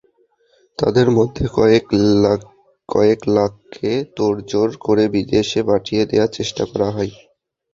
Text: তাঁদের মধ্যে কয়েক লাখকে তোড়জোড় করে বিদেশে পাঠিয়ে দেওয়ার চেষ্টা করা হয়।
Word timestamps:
তাঁদের 0.79 1.07
মধ্যে 1.17 1.43
কয়েক 2.89 3.19
লাখকে 3.29 3.91
তোড়জোড় 4.17 4.73
করে 4.85 5.03
বিদেশে 5.15 5.61
পাঠিয়ে 5.69 6.03
দেওয়ার 6.11 6.31
চেষ্টা 6.37 6.63
করা 6.71 6.87
হয়। 6.95 7.11